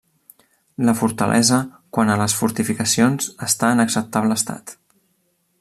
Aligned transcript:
La 0.87 0.95
fortalesa 1.01 1.59
quant 1.97 2.11
a 2.13 2.17
les 2.23 2.37
fortificacions 2.39 3.31
està 3.51 3.73
en 3.77 3.87
acceptable 3.87 4.43
estat. 4.43 4.79